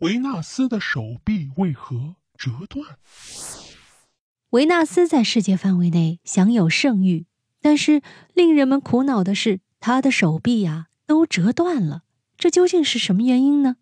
[0.00, 2.98] 维纳斯的手臂为何折断？
[4.50, 7.26] 维纳斯在世界范围内享有盛誉，
[7.60, 8.02] 但是
[8.34, 12.02] 令人们苦恼的是，他的手臂呀都折断了。
[12.36, 13.76] 这究竟是什么原因呢？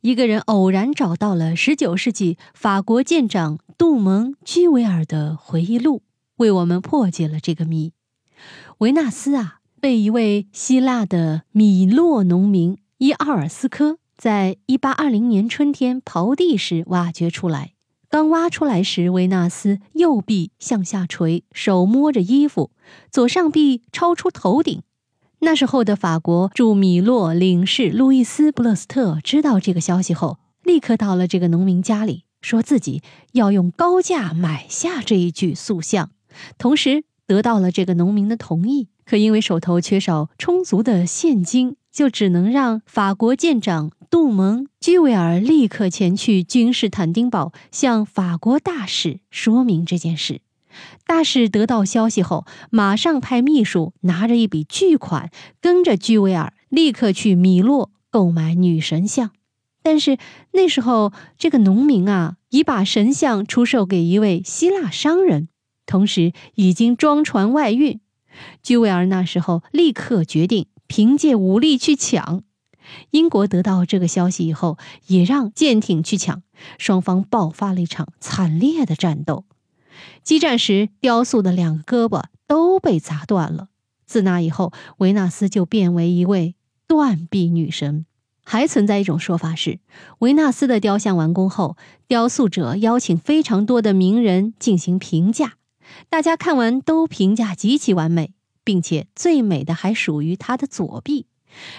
[0.00, 6.02] 一个人偶然找到了19世纪法国舰长杜蒙·居维尔的回忆录，
[6.36, 7.92] 为我们破解了这个谜。
[8.78, 17.72] 维纳斯啊，被一位希腊的米洛农民伊奥尔斯科在1820年春天刨地时挖掘出来。
[18.08, 22.70] 刚挖出来时，维纳斯右臂向下垂，手摸着衣服，
[23.10, 24.82] 左上臂超出头顶。
[25.40, 36.10] 那时候的法国驻米洛领事路易斯·布勒斯特知道这个消息后，立刻到了这个农民家里，说自己要用高价买下这一具塑像，
[36.58, 38.88] 同时得到了这个农民的同意。
[39.04, 43.92] 可因为手头缺少充足的现金，就只能让法国舰长。
[44.10, 50.42] 杜蒙·居维尔立刻前去君士坦丁堡，向法国大使说明这件事。
[51.06, 55.30] 大使得到消息后，马上派秘书拿着一笔巨款，
[55.62, 59.30] 跟着居维尔立刻去米洛购买女神像。
[59.82, 60.18] 但是
[60.52, 65.48] 那时候，这个农民啊，已把神像出售给一位希腊商人，
[65.86, 67.98] 同时已经装船外运。
[68.62, 72.42] 居维尔那时候立刻决定凭借武力去抢。
[73.12, 74.76] 英国得到这个消息以后，
[75.06, 76.42] 也让舰艇去抢，
[76.76, 79.46] 双方爆发了一场惨烈的战斗。
[80.22, 83.68] 激战时，雕塑的两个胳膊都被砸断了。
[84.04, 88.04] 自那以后，维纳斯就变为一位断臂女神。
[88.44, 89.78] 还存在一种说法是，
[90.18, 95.54] 维纳斯的雕像完工后，雕塑者邀请非常多的名人进行评价，
[96.10, 101.26] 大家看完都评价极其完美，并且最美的还属于他的左臂。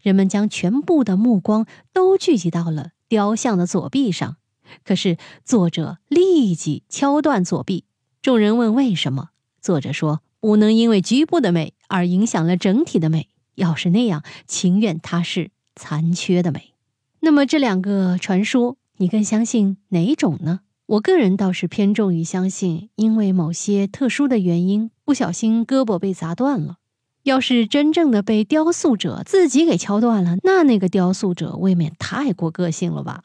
[0.00, 4.36] 人们将全部的目光都聚集到了雕像的左臂上，
[4.84, 7.84] 可是作者立即敲断左臂。
[8.22, 13.28] 众人问为什么，作者说：“不能因为局部的美而影响了整体的美。
[13.56, 16.74] 要是那样，情愿它是残缺的美。”
[17.20, 20.60] 那么这两个传说，你更相信哪种呢？
[20.86, 26.76] 我个人倒是偏重于相信，因为某些特殊的原因，不小心胳膊被砸断了。
[27.22, 33.22] 要是真正的被雕塑者自己给敲断了，那那个雕塑者未免太过个性了吧？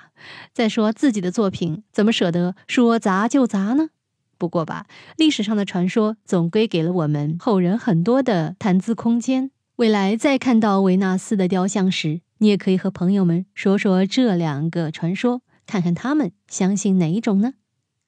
[0.53, 3.89] 再说自己的作品，怎么舍得说砸就砸呢？
[4.37, 4.87] 不过吧，
[5.17, 9.51] 历史上的传说总归给了我们后人很多的谈资空间。
[9.75, 17.53] 未来再看到维纳斯的雕像时，你也可以和朋友们说说这两个传说，看看他们相信哪一种呢？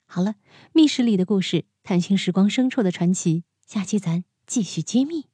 [0.08, 0.36] 好了，
[0.74, 5.33] 密室里的故事，探寻时光深处的传奇，下期咱继续揭秘。